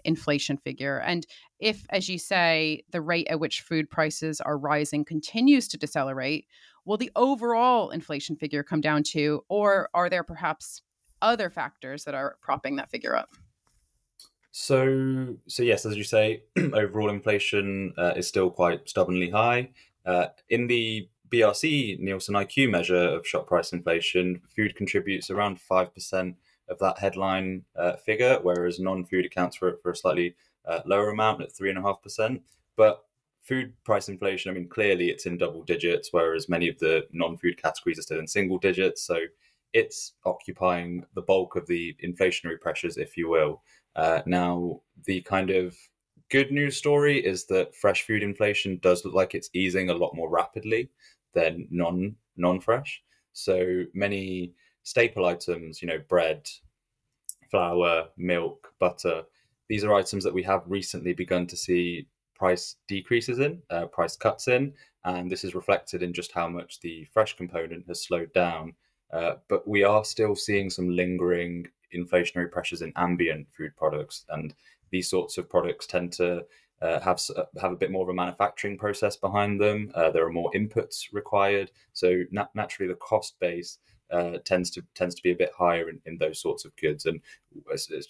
inflation 0.05 0.57
figure? 0.57 0.99
And 0.99 1.25
if, 1.59 1.85
as 1.89 2.09
you 2.09 2.17
say, 2.17 2.83
the 2.91 3.01
rate 3.01 3.27
at 3.29 3.39
which 3.39 3.61
food 3.61 3.89
prices 3.89 4.41
are 4.41 4.57
rising 4.57 5.05
continues 5.05 5.67
to 5.69 5.77
decelerate, 5.77 6.45
will 6.85 6.97
the 6.97 7.11
overall 7.15 7.89
inflation 7.89 8.35
figure 8.35 8.63
come 8.63 8.81
down 8.81 9.03
to, 9.03 9.43
or 9.49 9.89
are 9.93 10.09
there 10.09 10.23
perhaps 10.23 10.81
other 11.21 11.49
factors 11.49 12.03
that 12.05 12.15
are 12.15 12.37
propping 12.41 12.77
that 12.77 12.89
figure 12.89 13.15
up? 13.15 13.29
So, 14.51 15.35
so 15.47 15.63
yes, 15.63 15.85
as 15.85 15.95
you 15.95 16.03
say, 16.03 16.43
overall 16.57 17.09
inflation 17.09 17.93
uh, 17.97 18.13
is 18.15 18.27
still 18.27 18.49
quite 18.49 18.89
stubbornly 18.89 19.29
high. 19.29 19.69
Uh, 20.05 20.27
in 20.49 20.67
the 20.67 21.07
BRC 21.31 21.99
Nielsen 21.99 22.35
IQ 22.35 22.71
measure 22.71 22.95
of 22.95 23.27
shop 23.27 23.47
price 23.47 23.71
inflation, 23.71 24.41
food 24.55 24.75
contributes 24.75 25.29
around 25.29 25.61
five 25.61 25.93
percent 25.93 26.35
of 26.69 26.79
that 26.79 26.99
headline 26.99 27.63
uh, 27.75 27.93
figure, 27.97 28.39
whereas 28.41 28.79
non-food 28.79 29.25
accounts 29.25 29.57
for 29.57 29.77
for 29.81 29.91
a 29.91 29.95
slightly 29.95 30.35
uh, 30.67 30.81
lower 30.85 31.09
amount 31.09 31.41
at 31.41 31.51
three 31.51 31.69
and 31.69 31.77
a 31.77 31.81
half 31.81 32.01
percent. 32.01 32.41
But 32.75 33.03
food 33.41 33.73
price 33.83 34.09
inflation, 34.09 34.51
I 34.51 34.53
mean, 34.53 34.67
clearly 34.69 35.09
it's 35.09 35.25
in 35.25 35.37
double 35.37 35.63
digits, 35.63 36.09
whereas 36.11 36.49
many 36.49 36.67
of 36.69 36.77
the 36.79 37.07
non-food 37.11 37.61
categories 37.61 37.99
are 37.99 38.03
still 38.03 38.19
in 38.19 38.27
single 38.27 38.57
digits. 38.57 39.01
So 39.01 39.17
it's 39.73 40.13
occupying 40.25 41.05
the 41.15 41.21
bulk 41.21 41.55
of 41.55 41.67
the 41.67 41.95
inflationary 42.03 42.59
pressures, 42.59 42.97
if 42.97 43.17
you 43.17 43.29
will. 43.29 43.61
Uh, 43.95 44.21
now, 44.25 44.81
the 45.05 45.21
kind 45.21 45.49
of 45.49 45.75
good 46.29 46.51
news 46.51 46.77
story 46.77 47.17
is 47.23 47.45
that 47.47 47.75
fresh 47.75 48.05
food 48.05 48.23
inflation 48.23 48.79
does 48.81 49.03
look 49.03 49.13
like 49.13 49.33
it's 49.33 49.49
easing 49.53 49.89
a 49.89 49.93
lot 49.95 50.15
more 50.15 50.29
rapidly 50.29 50.89
than 51.33 51.67
non 51.71 52.15
non 52.37 52.59
fresh. 52.59 53.01
So 53.33 53.83
many 53.93 54.53
staple 54.83 55.25
items, 55.25 55.81
you 55.81 55.87
know, 55.87 55.99
bread, 56.07 56.49
flour, 57.49 58.07
milk, 58.17 58.73
butter. 58.79 59.23
These 59.67 59.83
are 59.83 59.93
items 59.93 60.23
that 60.23 60.33
we 60.33 60.43
have 60.43 60.63
recently 60.67 61.13
begun 61.13 61.47
to 61.47 61.57
see 61.57 62.07
price 62.35 62.77
decreases 62.87 63.39
in, 63.39 63.61
uh, 63.69 63.85
price 63.87 64.15
cuts 64.15 64.47
in, 64.47 64.73
and 65.03 65.29
this 65.29 65.43
is 65.43 65.55
reflected 65.55 66.01
in 66.01 66.13
just 66.13 66.31
how 66.31 66.47
much 66.47 66.79
the 66.79 67.05
fresh 67.13 67.35
component 67.35 67.87
has 67.87 68.03
slowed 68.03 68.31
down. 68.33 68.73
Uh, 69.11 69.35
but 69.47 69.67
we 69.67 69.83
are 69.83 70.05
still 70.05 70.35
seeing 70.35 70.69
some 70.69 70.89
lingering 70.89 71.67
inflationary 71.95 72.51
pressures 72.51 72.81
in 72.81 72.93
ambient 72.95 73.47
food 73.51 73.75
products, 73.75 74.25
and 74.29 74.53
these 74.91 75.09
sorts 75.09 75.37
of 75.37 75.49
products 75.49 75.87
tend 75.87 76.11
to 76.13 76.45
uh, 76.81 76.99
have 77.01 77.19
uh, 77.35 77.43
have 77.59 77.71
a 77.71 77.75
bit 77.75 77.91
more 77.91 78.03
of 78.03 78.09
a 78.09 78.13
manufacturing 78.13 78.77
process 78.77 79.17
behind 79.17 79.59
them. 79.59 79.91
Uh, 79.95 80.11
there 80.11 80.25
are 80.25 80.31
more 80.31 80.51
inputs 80.55 81.11
required, 81.11 81.71
so 81.93 82.23
nat- 82.31 82.53
naturally 82.55 82.87
the 82.87 82.95
cost 82.95 83.39
base 83.39 83.79
uh, 84.11 84.37
tends 84.45 84.69
to 84.71 84.83
tends 84.95 85.15
to 85.15 85.23
be 85.23 85.31
a 85.31 85.35
bit 85.35 85.51
higher 85.57 85.89
in, 85.89 86.01
in 86.05 86.17
those 86.17 86.41
sorts 86.41 86.65
of 86.65 86.75
goods, 86.77 87.05
and 87.05 87.21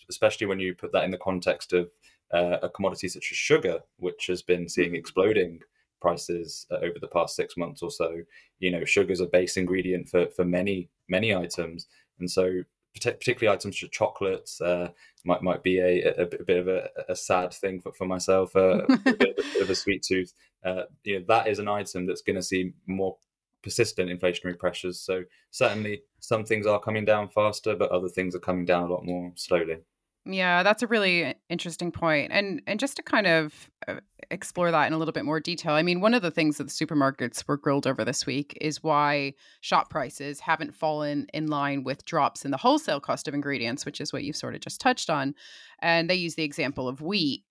especially 0.09 0.47
when 0.47 0.59
you 0.59 0.73
put 0.73 0.91
that 0.91 1.03
in 1.03 1.11
the 1.11 1.17
context 1.17 1.73
of 1.73 1.89
uh, 2.33 2.57
a 2.61 2.69
commodity 2.69 3.07
such 3.07 3.31
as 3.31 3.37
sugar, 3.37 3.79
which 3.97 4.27
has 4.27 4.41
been 4.41 4.69
seeing 4.69 4.95
exploding 4.95 5.59
prices 6.01 6.65
uh, 6.71 6.75
over 6.75 6.99
the 6.99 7.07
past 7.07 7.35
six 7.35 7.57
months 7.57 7.81
or 7.81 7.91
so. 7.91 8.21
You 8.59 8.71
know, 8.71 8.85
sugar 8.85 9.11
is 9.11 9.19
a 9.19 9.25
base 9.25 9.57
ingredient 9.57 10.09
for 10.09 10.27
for 10.27 10.45
many 10.45 10.89
many 11.07 11.35
items, 11.35 11.87
and 12.19 12.29
so 12.29 12.63
particularly 12.93 13.53
items 13.53 13.75
such 13.75 13.83
as 13.83 13.89
chocolates 13.89 14.61
uh, 14.61 14.89
might 15.23 15.43
might 15.43 15.63
be 15.63 15.79
a, 15.79 16.03
a, 16.03 16.23
a 16.23 16.43
bit 16.43 16.57
of 16.57 16.67
a, 16.67 16.89
a, 17.07 17.15
sad 17.15 17.53
thing 17.53 17.79
for, 17.79 17.93
for 17.93 18.05
myself, 18.05 18.55
uh, 18.55 18.83
a, 18.89 18.97
bit, 18.97 19.13
a, 19.13 19.17
bit, 19.17 19.61
of 19.61 19.69
a 19.69 19.75
sweet 19.75 20.03
tooth. 20.03 20.33
Uh, 20.63 20.83
you 21.03 21.19
know, 21.19 21.25
that 21.27 21.47
is 21.47 21.59
an 21.59 21.67
item 21.67 22.05
that's 22.05 22.21
going 22.21 22.35
to 22.35 22.41
see 22.41 22.73
more 22.87 23.17
persistent 23.63 24.09
inflationary 24.09 24.57
pressures. 24.57 24.99
So 24.99 25.23
certainly, 25.51 26.01
some 26.19 26.43
things 26.45 26.65
are 26.65 26.79
coming 26.79 27.05
down 27.05 27.29
faster, 27.29 27.75
but 27.75 27.91
other 27.91 28.09
things 28.09 28.35
are 28.35 28.39
coming 28.39 28.65
down 28.65 28.83
a 28.83 28.93
lot 28.93 29.05
more 29.05 29.31
slowly. 29.35 29.77
Yeah, 30.25 30.63
that's 30.63 30.83
a 30.83 30.87
really 30.87 31.35
interesting 31.49 31.91
point. 31.91 32.31
And 32.31 32.61
and 32.67 32.79
just 32.79 32.97
to 32.97 33.03
kind 33.03 33.25
of 33.25 33.69
uh, 33.87 33.95
explore 34.31 34.69
that 34.69 34.85
in 34.85 34.93
a 34.93 34.97
little 34.97 35.11
bit 35.11 35.25
more 35.25 35.39
detail. 35.39 35.73
I 35.73 35.81
mean, 35.81 36.01
one 36.01 36.13
of 36.13 36.21
the 36.21 36.29
things 36.29 36.57
that 36.57 36.65
the 36.65 36.85
supermarkets 36.85 37.47
were 37.47 37.57
grilled 37.57 37.87
over 37.87 38.05
this 38.05 38.25
week 38.25 38.57
is 38.61 38.83
why 38.83 39.33
shop 39.61 39.89
prices 39.89 40.39
haven't 40.39 40.75
fallen 40.75 41.27
in 41.33 41.47
line 41.47 41.83
with 41.83 42.05
drops 42.05 42.45
in 42.45 42.51
the 42.51 42.57
wholesale 42.57 42.99
cost 42.99 43.27
of 43.27 43.33
ingredients, 43.33 43.85
which 43.85 43.99
is 43.99 44.13
what 44.13 44.23
you've 44.23 44.35
sort 44.35 44.55
of 44.55 44.61
just 44.61 44.81
touched 44.81 45.09
on. 45.09 45.33
And 45.79 46.09
they 46.09 46.15
use 46.15 46.35
the 46.35 46.43
example 46.43 46.87
of 46.87 47.01
wheat. 47.01 47.43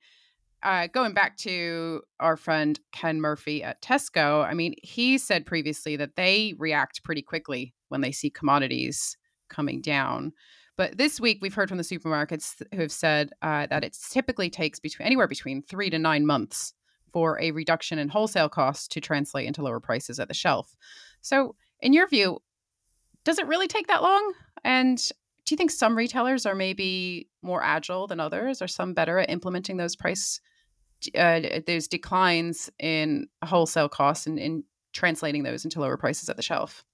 Uh, 0.63 0.89
going 0.89 1.15
back 1.15 1.37
to 1.37 2.03
our 2.19 2.37
friend 2.37 2.81
Ken 2.93 3.21
Murphy 3.21 3.63
at 3.63 3.81
Tesco, 3.81 4.45
I 4.45 4.55
mean, 4.55 4.75
he 4.83 5.17
said 5.17 5.47
previously 5.47 5.97
that 5.97 6.17
they 6.17 6.55
react 6.59 7.05
pretty 7.05 7.23
quickly 7.23 7.75
when 7.89 8.01
they 8.01 8.11
see 8.11 8.29
commodities 8.29 9.17
coming 9.49 9.81
down. 9.81 10.33
But 10.77 10.99
this 10.99 11.21
week, 11.21 11.39
we've 11.41 11.55
heard 11.55 11.69
from 11.69 11.79
the 11.79 11.85
supermarkets 11.85 12.63
who 12.73 12.81
have 12.81 12.93
said 12.93 13.31
uh, 13.43 13.67
that 13.67 13.85
it 13.85 13.97
typically 14.11 14.51
takes 14.51 14.79
between 14.79 15.07
anywhere 15.07 15.29
between 15.29 15.63
three 15.63 15.91
to 15.91 15.99
nine 15.99 16.27
months 16.27 16.73
for 17.13 17.41
a 17.41 17.51
reduction 17.53 17.99
in 17.99 18.09
wholesale 18.09 18.49
costs 18.49 18.87
to 18.89 19.01
translate 19.01 19.47
into 19.47 19.63
lower 19.63 19.81
prices 19.81 20.21
at 20.21 20.29
the 20.29 20.35
shelf. 20.35 20.77
So, 21.21 21.55
in 21.81 21.93
your 21.93 22.07
view, 22.09 22.39
does 23.25 23.39
it 23.39 23.47
really 23.47 23.69
take 23.69 23.87
that 23.89 24.03
long? 24.03 24.33
And 24.65 24.99
do 24.99 25.55
you 25.55 25.57
think 25.57 25.71
some 25.71 25.97
retailers 25.97 26.47
are 26.47 26.55
maybe 26.55 27.29
more 27.43 27.63
agile 27.63 28.07
than 28.07 28.21
others, 28.21 28.61
or 28.61 28.69
some 28.69 28.95
better 28.95 29.19
at 29.19 29.31
implementing 29.31 29.79
those 29.79 29.97
price, 29.97 30.41
uh, 31.15 31.61
those 31.67 31.89
declines 31.89 32.71
in 32.79 33.29
wholesale 33.45 33.89
costs 33.89 34.27
and 34.27 34.39
in 34.39 34.65
translating 34.93 35.43
those 35.43 35.65
into 35.65 35.81
lower 35.81 35.97
prices 35.97 36.29
at 36.29 36.37
the 36.37 36.43
shelf? 36.43 36.85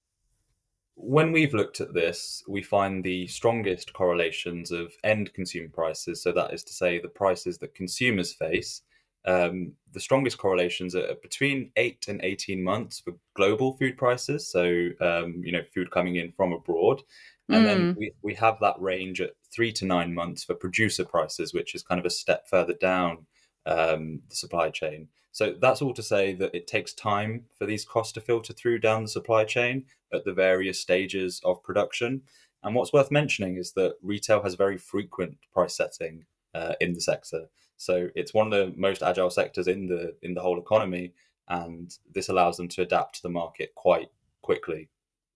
When 0.96 1.32
we've 1.32 1.54
looked 1.54 1.80
at 1.80 1.94
this, 1.94 2.42
we 2.48 2.62
find 2.62 3.02
the 3.02 3.26
strongest 3.26 3.92
correlations 3.92 4.70
of 4.70 4.92
end 5.02 5.32
consumer 5.32 5.68
prices. 5.72 6.22
So, 6.22 6.32
that 6.32 6.54
is 6.54 6.62
to 6.64 6.72
say, 6.72 7.00
the 7.00 7.08
prices 7.08 7.58
that 7.58 7.74
consumers 7.74 8.32
face. 8.32 8.82
Um, 9.26 9.72
the 9.92 10.00
strongest 10.00 10.36
correlations 10.36 10.94
are 10.94 11.14
between 11.22 11.70
8 11.76 12.06
and 12.08 12.20
18 12.22 12.62
months 12.62 13.00
for 13.00 13.14
global 13.34 13.76
food 13.78 13.96
prices. 13.96 14.46
So, 14.50 14.90
um, 15.00 15.40
you 15.42 15.50
know, 15.50 15.62
food 15.74 15.90
coming 15.90 16.16
in 16.16 16.30
from 16.32 16.52
abroad. 16.52 17.00
And 17.48 17.64
mm. 17.64 17.66
then 17.66 17.96
we, 17.98 18.12
we 18.22 18.34
have 18.34 18.58
that 18.60 18.78
range 18.78 19.20
at 19.20 19.30
three 19.50 19.72
to 19.72 19.86
nine 19.86 20.14
months 20.14 20.44
for 20.44 20.54
producer 20.54 21.04
prices, 21.04 21.54
which 21.54 21.74
is 21.74 21.82
kind 21.82 21.98
of 21.98 22.06
a 22.06 22.10
step 22.10 22.46
further 22.48 22.74
down 22.74 23.26
um, 23.66 24.22
the 24.28 24.36
supply 24.36 24.70
chain. 24.70 25.08
So 25.32 25.54
that's 25.60 25.82
all 25.82 25.94
to 25.94 26.02
say 26.02 26.32
that 26.34 26.54
it 26.54 26.68
takes 26.68 26.92
time 26.92 27.46
for 27.58 27.66
these 27.66 27.84
costs 27.84 28.12
to 28.12 28.20
filter 28.20 28.52
through 28.52 28.78
down 28.78 29.02
the 29.02 29.08
supply 29.08 29.44
chain 29.44 29.86
at 30.12 30.24
the 30.24 30.32
various 30.32 30.80
stages 30.80 31.40
of 31.44 31.62
production. 31.62 32.22
And 32.62 32.74
what's 32.74 32.92
worth 32.92 33.10
mentioning 33.10 33.56
is 33.56 33.72
that 33.72 33.96
retail 34.00 34.42
has 34.42 34.54
very 34.54 34.78
frequent 34.78 35.36
price 35.52 35.76
setting 35.76 36.24
uh, 36.54 36.74
in 36.80 36.92
the 36.92 37.00
sector. 37.00 37.48
So 37.76 38.08
it's 38.14 38.32
one 38.32 38.52
of 38.52 38.52
the 38.52 38.72
most 38.80 39.02
agile 39.02 39.30
sectors 39.30 39.66
in 39.66 39.86
the 39.86 40.14
in 40.22 40.34
the 40.34 40.40
whole 40.40 40.58
economy, 40.58 41.12
and 41.48 41.92
this 42.14 42.28
allows 42.28 42.56
them 42.56 42.68
to 42.68 42.82
adapt 42.82 43.16
to 43.16 43.22
the 43.22 43.28
market 43.28 43.74
quite 43.74 44.08
quickly. 44.42 44.88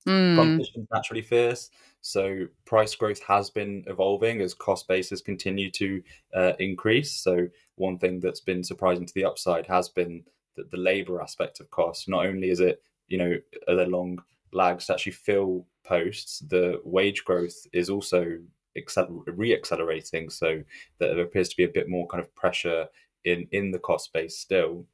Mm. 0.08 0.36
Competition 0.36 0.88
naturally 0.92 1.22
fierce, 1.22 1.70
so 2.00 2.46
price 2.64 2.94
growth 2.94 3.22
has 3.24 3.50
been 3.50 3.84
evolving 3.86 4.40
as 4.40 4.54
cost 4.54 4.88
bases 4.88 5.20
continue 5.20 5.70
to 5.72 6.02
uh, 6.34 6.52
increase. 6.58 7.12
So 7.12 7.48
one 7.74 7.98
thing 7.98 8.20
that's 8.20 8.40
been 8.40 8.64
surprising 8.64 9.06
to 9.06 9.14
the 9.14 9.24
upside 9.24 9.66
has 9.66 9.88
been 9.88 10.24
that 10.56 10.70
the 10.70 10.76
labor 10.76 11.20
aspect 11.20 11.60
of 11.60 11.70
cost. 11.70 12.08
Not 12.08 12.26
only 12.26 12.50
is 12.50 12.60
it 12.60 12.82
you 13.08 13.18
know 13.18 13.34
are 13.66 13.76
there 13.76 13.86
long 13.86 14.22
lags 14.52 14.86
to 14.86 14.94
actually 14.94 15.12
fill 15.12 15.66
posts, 15.84 16.40
the 16.40 16.80
wage 16.84 17.24
growth 17.24 17.66
is 17.72 17.90
also 17.90 18.38
accel- 18.76 19.22
re-accelerating. 19.26 20.30
So 20.30 20.62
there 20.98 21.18
appears 21.20 21.48
to 21.50 21.56
be 21.56 21.64
a 21.64 21.68
bit 21.68 21.88
more 21.88 22.06
kind 22.06 22.22
of 22.22 22.34
pressure 22.34 22.86
in 23.24 23.48
in 23.52 23.70
the 23.70 23.78
cost 23.78 24.12
base 24.12 24.38
still. 24.38 24.86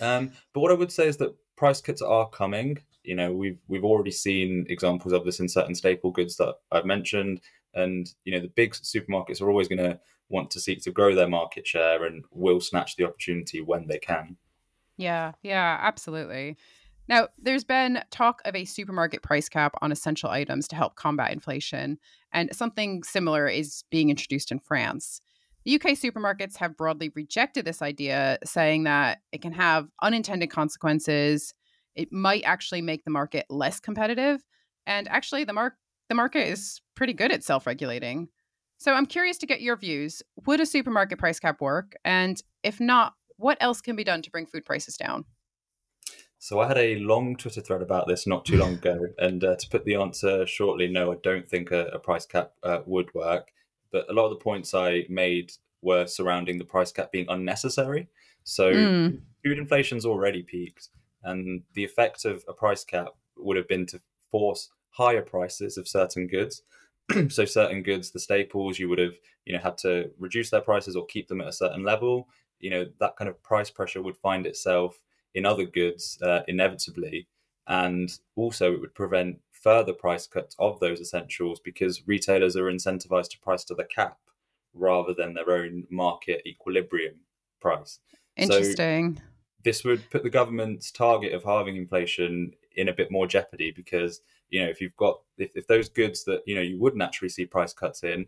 Um, 0.00 0.32
but 0.52 0.60
what 0.60 0.70
I 0.70 0.74
would 0.74 0.92
say 0.92 1.08
is 1.08 1.16
that 1.18 1.34
price 1.56 1.80
cuts 1.80 2.02
are 2.02 2.28
coming. 2.28 2.78
You 3.04 3.16
know, 3.16 3.32
we've 3.32 3.60
we've 3.68 3.84
already 3.84 4.10
seen 4.10 4.66
examples 4.68 5.12
of 5.12 5.24
this 5.24 5.40
in 5.40 5.48
certain 5.48 5.74
staple 5.74 6.10
goods 6.10 6.36
that 6.36 6.56
I've 6.70 6.84
mentioned, 6.84 7.40
and 7.74 8.12
you 8.24 8.32
know, 8.32 8.40
the 8.40 8.48
big 8.48 8.72
supermarkets 8.72 9.40
are 9.40 9.48
always 9.48 9.68
going 9.68 9.78
to 9.78 10.00
want 10.28 10.50
to 10.52 10.60
seek 10.60 10.82
to 10.82 10.92
grow 10.92 11.14
their 11.14 11.28
market 11.28 11.66
share 11.66 12.04
and 12.04 12.24
will 12.30 12.60
snatch 12.60 12.96
the 12.96 13.04
opportunity 13.04 13.60
when 13.60 13.88
they 13.88 13.98
can. 13.98 14.36
Yeah, 14.96 15.32
yeah, 15.42 15.78
absolutely. 15.80 16.56
Now, 17.08 17.28
there's 17.38 17.64
been 17.64 18.04
talk 18.10 18.40
of 18.44 18.54
a 18.54 18.64
supermarket 18.64 19.22
price 19.22 19.48
cap 19.48 19.74
on 19.82 19.90
essential 19.90 20.30
items 20.30 20.68
to 20.68 20.76
help 20.76 20.94
combat 20.94 21.32
inflation, 21.32 21.98
and 22.32 22.54
something 22.54 23.02
similar 23.02 23.48
is 23.48 23.82
being 23.90 24.10
introduced 24.10 24.52
in 24.52 24.60
France. 24.60 25.20
The 25.64 25.74
UK 25.74 25.90
supermarkets 25.92 26.56
have 26.58 26.76
broadly 26.76 27.10
rejected 27.14 27.64
this 27.64 27.82
idea, 27.82 28.38
saying 28.44 28.84
that 28.84 29.18
it 29.32 29.42
can 29.42 29.52
have 29.52 29.88
unintended 30.02 30.50
consequences. 30.50 31.52
It 32.00 32.12
might 32.12 32.42
actually 32.44 32.80
make 32.80 33.04
the 33.04 33.10
market 33.10 33.44
less 33.50 33.78
competitive. 33.78 34.42
And 34.86 35.06
actually, 35.08 35.44
the, 35.44 35.52
mar- 35.52 35.76
the 36.08 36.14
market 36.14 36.48
is 36.48 36.80
pretty 36.94 37.12
good 37.12 37.30
at 37.30 37.44
self 37.44 37.66
regulating. 37.66 38.28
So 38.78 38.94
I'm 38.94 39.04
curious 39.04 39.36
to 39.38 39.46
get 39.46 39.60
your 39.60 39.76
views. 39.76 40.22
Would 40.46 40.60
a 40.60 40.66
supermarket 40.66 41.18
price 41.18 41.38
cap 41.38 41.60
work? 41.60 41.94
And 42.04 42.42
if 42.62 42.80
not, 42.80 43.12
what 43.36 43.58
else 43.60 43.82
can 43.82 43.94
be 43.96 44.04
done 44.04 44.22
to 44.22 44.30
bring 44.30 44.46
food 44.46 44.64
prices 44.64 44.96
down? 44.96 45.26
So 46.38 46.60
I 46.60 46.68
had 46.68 46.78
a 46.78 46.96
long 46.96 47.36
Twitter 47.36 47.60
thread 47.60 47.82
about 47.82 48.08
this 48.08 48.26
not 48.26 48.46
too 48.46 48.56
long 48.56 48.74
ago, 48.78 49.08
and 49.18 49.44
uh, 49.44 49.56
to 49.56 49.68
put 49.68 49.84
the 49.84 49.96
answer 49.96 50.46
shortly, 50.46 50.88
no, 50.88 51.12
I 51.12 51.16
don't 51.22 51.46
think 51.46 51.70
a, 51.70 51.86
a 51.88 51.98
price 51.98 52.24
cap 52.24 52.52
uh, 52.62 52.80
would 52.86 53.12
work. 53.14 53.52
But 53.92 54.08
a 54.08 54.14
lot 54.14 54.24
of 54.24 54.30
the 54.30 54.42
points 54.42 54.72
I 54.72 55.04
made 55.10 55.52
were 55.82 56.06
surrounding 56.06 56.56
the 56.56 56.64
price 56.64 56.92
cap 56.92 57.12
being 57.12 57.26
unnecessary. 57.28 58.08
So 58.44 58.70
Mm. 58.72 59.20
food 59.44 59.58
inflation's 59.58 60.06
already 60.06 60.42
peaked, 60.42 60.88
and 61.22 61.62
the 61.74 61.84
effect 61.84 62.24
of 62.24 62.44
a 62.48 62.52
price 62.52 62.84
cap 62.84 63.08
would 63.36 63.56
have 63.56 63.68
been 63.68 63.86
to 63.86 64.00
force 64.30 64.70
higher 64.90 65.22
prices 65.22 65.78
of 65.78 65.88
certain 65.88 66.26
goods. 66.26 66.62
so 67.28 67.44
certain 67.44 67.82
goods, 67.82 68.10
the 68.10 68.20
staples, 68.20 68.78
you 68.78 68.88
would 68.88 68.98
have 68.98 69.14
you 69.44 69.52
know 69.52 69.58
had 69.60 69.78
to 69.78 70.10
reduce 70.18 70.50
their 70.50 70.60
prices 70.60 70.96
or 70.96 71.06
keep 71.06 71.28
them 71.28 71.40
at 71.40 71.48
a 71.48 71.52
certain 71.52 71.84
level. 71.84 72.28
You 72.58 72.70
know 72.70 72.86
that 73.00 73.16
kind 73.16 73.28
of 73.28 73.42
price 73.42 73.70
pressure 73.70 74.02
would 74.02 74.16
find 74.16 74.46
itself 74.46 74.96
in 75.34 75.46
other 75.46 75.64
goods 75.64 76.18
uh, 76.22 76.42
inevitably, 76.48 77.28
and 77.66 78.10
also 78.36 78.72
it 78.72 78.80
would 78.80 78.94
prevent 78.94 79.38
further 79.50 79.92
price 79.92 80.26
cuts 80.26 80.56
of 80.58 80.80
those 80.80 81.00
essentials 81.00 81.60
because 81.60 82.06
retailers 82.06 82.56
are 82.56 82.64
incentivized 82.70 83.30
to 83.30 83.38
price 83.40 83.64
to 83.64 83.74
the 83.74 83.84
cap 83.84 84.18
rather 84.72 85.12
than 85.12 85.34
their 85.34 85.50
own 85.50 85.84
market 85.90 86.42
equilibrium 86.46 87.16
price. 87.60 87.98
Interesting. 88.36 89.20
This 89.62 89.84
would 89.84 90.08
put 90.10 90.22
the 90.22 90.30
government's 90.30 90.90
target 90.90 91.32
of 91.32 91.44
halving 91.44 91.76
inflation 91.76 92.52
in 92.76 92.88
a 92.88 92.94
bit 92.94 93.10
more 93.10 93.26
jeopardy 93.26 93.72
because 93.72 94.22
you 94.48 94.62
know 94.62 94.70
if 94.70 94.80
you've 94.80 94.96
got 94.96 95.20
if, 95.38 95.50
if 95.54 95.66
those 95.66 95.88
goods 95.88 96.24
that 96.24 96.42
you 96.46 96.54
know 96.54 96.62
you 96.62 96.78
would 96.78 96.96
naturally 96.96 97.28
see 97.28 97.46
price 97.46 97.72
cuts 97.72 98.02
in 98.02 98.26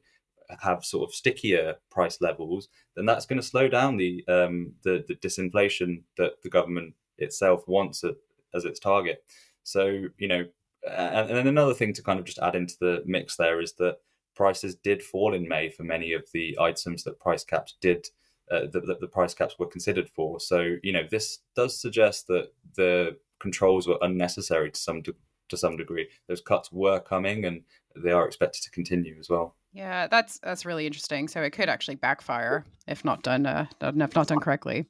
have 0.61 0.85
sort 0.85 1.09
of 1.09 1.15
stickier 1.15 1.77
price 1.91 2.21
levels, 2.21 2.69
then 2.95 3.07
that's 3.07 3.27
going 3.27 3.41
to 3.41 3.47
slow 3.47 3.69
down 3.69 3.97
the 3.97 4.25
um, 4.29 4.73
the, 4.83 5.05
the 5.09 5.15
disinflation 5.17 6.03
that 6.17 6.43
the 6.43 6.51
government 6.51 6.95
itself 7.19 7.67
wants 7.67 8.05
it, 8.05 8.17
as 8.55 8.65
its 8.65 8.81
target. 8.81 9.25
So 9.63 10.07
you 10.19 10.29
know, 10.29 10.45
and, 10.89 11.29
and 11.29 11.37
then 11.37 11.47
another 11.47 11.75
thing 11.75 11.93
to 11.95 12.03
kind 12.03 12.19
of 12.19 12.25
just 12.25 12.39
add 12.39 12.57
into 12.57 12.75
the 12.81 13.03
mix 13.07 13.37
there 13.37 13.61
is 13.61 13.73
that 13.75 13.99
prices 14.35 14.75
did 14.75 15.03
fall 15.03 15.35
in 15.35 15.49
May 15.49 15.69
for 15.69 15.85
many 15.85 16.13
of 16.13 16.25
the 16.33 16.57
items 16.61 17.05
that 17.05 17.21
price 17.21 17.45
caps 17.45 17.75
did 17.81 18.07
uh, 18.53 18.67
that, 18.73 18.99
the 19.01 19.09
price 19.09 19.35
caps 19.35 19.59
were 19.59 19.67
considered 19.67 20.09
for. 20.09 20.39
So 20.39 20.77
you 20.83 20.93
know, 20.93 21.03
this 21.11 21.39
does 21.57 21.81
suggest 21.81 22.27
that 22.29 22.53
the 22.77 23.17
controls 23.41 23.89
were 23.89 23.99
unnecessary 24.03 24.71
to 24.71 24.81
some 24.81 25.03
de- 25.03 25.15
to 25.49 25.57
some 25.57 25.77
degree. 25.77 26.09
Those 26.29 26.41
cuts 26.41 26.71
were 26.71 27.01
coming, 27.01 27.45
and 27.45 27.63
they 27.97 28.11
are 28.11 28.27
expected 28.27 28.63
to 28.63 28.71
continue 28.71 29.17
as 29.19 29.29
well. 29.29 29.57
Yeah, 29.73 30.07
that's 30.07 30.39
that's 30.41 30.67
really 30.67 30.87
interesting. 30.87 31.29
So 31.29 31.43
it 31.43 31.51
could 31.51 31.69
actually 31.69 31.97
backfire 31.97 32.65
if 32.87 33.05
not 33.05 33.23
done 33.23 33.47
uh, 33.47 33.67
if 33.81 34.15
not 34.15 34.29
done 34.29 34.41
correctly. 34.41 34.87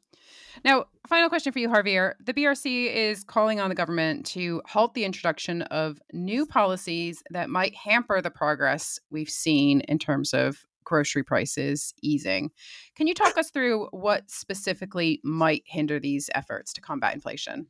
Now, 0.64 0.86
final 1.08 1.28
question 1.28 1.52
for 1.52 1.58
you, 1.58 1.68
Harvir. 1.68 2.14
The 2.24 2.34
BRC 2.34 2.92
is 2.94 3.24
calling 3.24 3.60
on 3.60 3.68
the 3.68 3.74
government 3.74 4.26
to 4.26 4.62
halt 4.66 4.94
the 4.94 5.04
introduction 5.04 5.62
of 5.62 6.00
new 6.12 6.46
policies 6.46 7.22
that 7.30 7.48
might 7.48 7.74
hamper 7.74 8.20
the 8.20 8.30
progress 8.30 8.98
we've 9.10 9.30
seen 9.30 9.80
in 9.82 9.98
terms 9.98 10.34
of 10.34 10.64
grocery 10.84 11.22
prices 11.22 11.94
easing. 12.02 12.50
Can 12.94 13.06
you 13.06 13.14
talk 13.14 13.36
us 13.36 13.50
through 13.50 13.88
what 13.90 14.30
specifically 14.30 15.20
might 15.24 15.62
hinder 15.66 15.98
these 15.98 16.30
efforts 16.34 16.72
to 16.74 16.80
combat 16.80 17.14
inflation? 17.14 17.66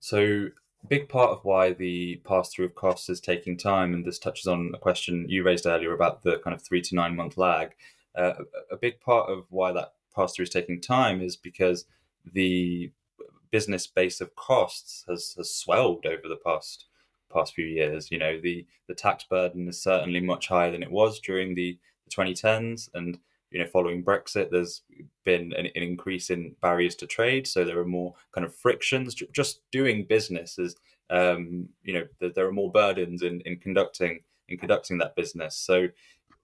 So, 0.00 0.48
big 0.88 1.08
part 1.08 1.30
of 1.30 1.44
why 1.44 1.72
the 1.72 2.20
pass 2.24 2.52
through 2.52 2.64
of 2.64 2.74
costs 2.74 3.08
is 3.08 3.20
taking 3.20 3.56
time, 3.56 3.94
and 3.94 4.04
this 4.04 4.18
touches 4.18 4.46
on 4.46 4.72
a 4.74 4.78
question 4.78 5.26
you 5.28 5.44
raised 5.44 5.66
earlier 5.66 5.92
about 5.92 6.22
the 6.22 6.38
kind 6.38 6.54
of 6.54 6.62
three 6.62 6.82
to 6.82 6.94
nine 6.94 7.14
month 7.14 7.36
lag. 7.36 7.74
Uh, 8.14 8.34
a 8.70 8.76
big 8.76 9.00
part 9.00 9.30
of 9.30 9.44
why 9.48 9.72
that 9.72 9.92
pass 10.14 10.34
through 10.34 10.44
is 10.44 10.50
taking 10.50 10.80
time 10.80 11.22
is 11.22 11.36
because 11.36 11.86
the 12.30 12.90
business 13.50 13.86
base 13.86 14.20
of 14.20 14.34
costs 14.34 15.04
has, 15.08 15.34
has 15.36 15.54
swelled 15.54 16.06
over 16.06 16.28
the 16.28 16.40
past 16.44 16.86
past 17.32 17.54
few 17.54 17.64
years. 17.64 18.10
You 18.10 18.18
know, 18.18 18.40
the 18.40 18.66
the 18.88 18.94
tax 18.94 19.24
burden 19.24 19.68
is 19.68 19.82
certainly 19.82 20.20
much 20.20 20.48
higher 20.48 20.70
than 20.70 20.82
it 20.82 20.90
was 20.90 21.20
during 21.20 21.54
the 21.54 21.78
2010s, 22.16 22.88
and 22.94 23.18
you 23.50 23.60
know, 23.60 23.66
following 23.66 24.02
Brexit, 24.02 24.50
there's 24.50 24.82
been 25.24 25.52
an, 25.52 25.66
an, 25.66 25.82
increase 25.82 26.30
in 26.30 26.56
barriers 26.62 26.94
to 26.96 27.06
trade. 27.06 27.46
So 27.46 27.64
there 27.64 27.78
are 27.78 27.84
more 27.84 28.14
kind 28.32 28.46
of 28.46 28.54
frictions. 28.54 29.14
Just 29.14 29.60
doing 29.70 30.06
business 30.08 30.58
is, 30.58 30.74
um, 31.10 31.68
you 31.82 31.92
know, 31.92 32.04
there, 32.18 32.30
there, 32.30 32.46
are 32.46 32.52
more 32.52 32.72
burdens 32.72 33.22
in, 33.22 33.42
in 33.42 33.58
conducting 33.58 34.20
in 34.48 34.56
conducting 34.56 34.98
that 34.98 35.16
business. 35.16 35.56
So 35.56 35.88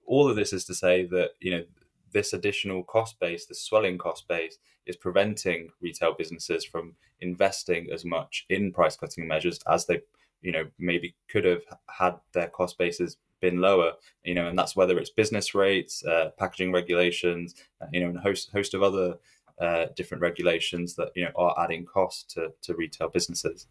all 0.07 0.29
of 0.29 0.37
this 0.37 0.53
is 0.53 0.65
to 0.67 0.75
say 0.75 1.07
that 1.07 1.31
you 1.41 1.51
know 1.51 1.65
this 2.13 2.33
additional 2.33 2.85
cost 2.85 3.19
base, 3.21 3.47
this 3.47 3.63
swelling 3.63 3.99
cost 3.99 4.29
base, 4.29 4.59
is 4.87 4.97
preventing 4.97 5.71
retail 5.81 6.15
businesses 6.17 6.65
from 6.65 6.95
investing 7.21 7.89
as 7.93 8.05
much 8.05 8.47
in 8.49 8.73
price 8.73 8.97
cutting 8.97 9.29
measures 9.29 9.61
as 9.71 9.87
they, 9.87 10.01
you 10.41 10.53
know, 10.53 10.65
maybe 10.79 11.15
could 11.29 11.45
have 11.45 11.63
had 11.91 12.15
their 12.33 12.49
cost 12.49 12.79
bases 12.79 13.17
been 13.41 13.61
lower, 13.61 13.93
you 14.25 14.35
know, 14.35 14.47
and 14.47 14.59
that's 14.59 14.77
whether 14.77 14.99
it's 14.99 15.11
business 15.11 15.55
rates, 15.55 16.05
uh, 16.05 16.31
packaging 16.39 16.73
regulations, 16.73 17.55
uh, 17.81 17.87
you 17.93 18.01
know, 18.01 18.09
and 18.09 18.19
a 18.19 18.21
host 18.21 18.51
host 18.53 18.75
of 18.75 18.83
other 18.83 19.17
uh, 19.61 19.87
different 19.97 20.23
regulations 20.23 20.95
that 20.95 21.11
you 21.15 21.25
know 21.25 21.33
are 21.37 21.55
adding 21.63 21.85
cost 21.85 22.31
to 22.31 22.53
to 22.63 22.75
retail 22.75 23.09
businesses. 23.09 23.67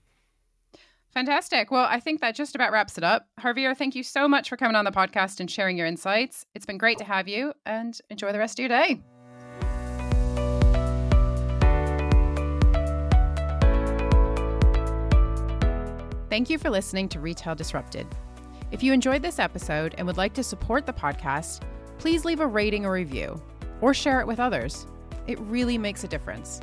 Fantastic. 1.13 1.71
Well, 1.71 1.87
I 1.89 1.99
think 1.99 2.21
that 2.21 2.35
just 2.35 2.53
about 2.53 2.71
wraps 2.71 2.97
it 2.97 3.03
up. 3.03 3.27
Harvir, 3.39 3.75
thank 3.75 3.95
you 3.95 4.03
so 4.03 4.27
much 4.27 4.49
for 4.49 4.57
coming 4.57 4.75
on 4.75 4.85
the 4.85 4.91
podcast 4.91 5.39
and 5.39 5.49
sharing 5.49 5.77
your 5.77 5.87
insights. 5.87 6.45
It's 6.53 6.65
been 6.65 6.77
great 6.77 6.97
to 6.99 7.05
have 7.05 7.27
you 7.27 7.53
and 7.65 7.99
enjoy 8.09 8.31
the 8.31 8.37
rest 8.37 8.59
of 8.59 8.63
your 8.63 8.69
day. 8.69 9.01
Thank 16.29 16.49
you 16.49 16.59
for 16.59 16.69
listening 16.69 17.09
to 17.09 17.19
Retail 17.19 17.55
Disrupted. 17.55 18.05
If 18.69 18.83
you 18.83 18.91
enjoyed 18.91 19.21
this 19.21 19.39
episode 19.39 19.95
and 19.97 20.05
would 20.05 20.17
like 20.17 20.33
to 20.33 20.43
support 20.43 20.85
the 20.85 20.91
podcast, 20.91 21.61
please 21.99 22.25
leave 22.25 22.41
a 22.41 22.47
rating 22.47 22.85
or 22.85 22.91
review 22.91 23.41
or 23.79 23.93
share 23.93 24.19
it 24.19 24.27
with 24.27 24.41
others. 24.41 24.85
It 25.25 25.39
really 25.39 25.77
makes 25.77 26.03
a 26.03 26.07
difference. 26.07 26.59